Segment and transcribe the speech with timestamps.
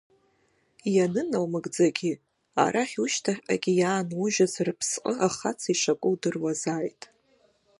[0.95, 2.13] Ианынаумыгӡагьы,
[2.63, 7.01] арахь, ушьҭахьҟагьы иаанужьыз рыԥсҟы ахац ишаку удыруазааит…